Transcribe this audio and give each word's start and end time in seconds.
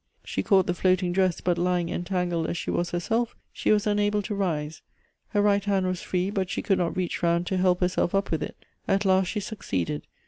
She 0.23 0.41
caught 0.41 0.65
the 0.65 0.73
floating 0.73 1.11
dress, 1.13 1.41
but 1.41 1.59
lying 1.59 1.89
entangled 1.89 2.47
as 2.47 2.57
she 2.57 2.71
was 2.71 2.89
herself, 2.89 3.35
she 3.53 3.71
was 3.71 3.85
unable 3.85 4.23
to 4.23 4.33
rise. 4.33 4.81
Her 5.27 5.43
right 5.43 5.63
hand 5.63 5.85
was 5.85 6.01
free, 6.01 6.31
but 6.31 6.49
she 6.49 6.63
could 6.63 6.79
not 6.79 6.97
reach 6.97 7.21
round 7.21 7.45
to 7.45 7.57
help 7.57 7.81
herself 7.81 8.15
up 8.15 8.31
with 8.31 8.41
it; 8.41 8.55
at 8.87 9.05
last 9.05 9.27
she 9.27 9.39
succeeded. 9.41 10.07